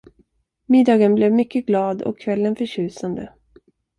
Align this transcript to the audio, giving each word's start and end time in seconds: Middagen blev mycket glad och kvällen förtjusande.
Middagen 0.65 1.15
blev 1.15 1.31
mycket 1.33 1.65
glad 1.65 2.01
och 2.01 2.19
kvällen 2.19 2.55
förtjusande. 2.55 3.33